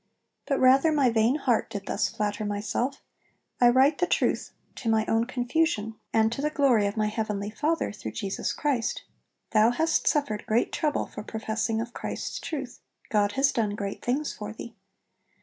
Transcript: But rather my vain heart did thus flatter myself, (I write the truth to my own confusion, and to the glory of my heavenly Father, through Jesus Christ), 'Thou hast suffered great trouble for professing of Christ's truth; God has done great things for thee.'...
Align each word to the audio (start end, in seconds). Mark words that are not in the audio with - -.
But 0.47 0.59
rather 0.59 0.91
my 0.91 1.11
vain 1.11 1.35
heart 1.35 1.69
did 1.69 1.85
thus 1.85 2.09
flatter 2.09 2.43
myself, 2.43 3.03
(I 3.59 3.69
write 3.69 3.99
the 3.99 4.07
truth 4.07 4.51
to 4.77 4.89
my 4.89 5.05
own 5.05 5.25
confusion, 5.25 5.93
and 6.11 6.31
to 6.31 6.41
the 6.41 6.49
glory 6.49 6.87
of 6.87 6.97
my 6.97 7.05
heavenly 7.05 7.51
Father, 7.51 7.91
through 7.91 8.13
Jesus 8.13 8.51
Christ), 8.51 9.03
'Thou 9.51 9.69
hast 9.69 10.07
suffered 10.07 10.47
great 10.47 10.71
trouble 10.71 11.05
for 11.05 11.21
professing 11.21 11.79
of 11.79 11.93
Christ's 11.93 12.39
truth; 12.39 12.79
God 13.09 13.33
has 13.33 13.51
done 13.51 13.75
great 13.75 14.03
things 14.03 14.33
for 14.33 14.51
thee.'... 14.51 14.75